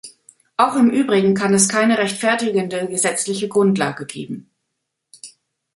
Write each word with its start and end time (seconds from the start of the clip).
Auch 0.57 0.75
im 0.77 0.89
Übrigen 0.89 1.35
kann 1.35 1.53
es 1.53 1.69
keine 1.69 1.99
rechtfertigende 1.99 2.87
gesetzliche 2.89 3.47
Grundlage 3.47 4.07
geben. 4.07 4.49